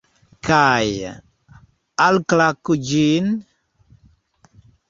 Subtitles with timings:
[0.47, 1.11] Kaj...
[2.07, 3.31] alklaku ĝin?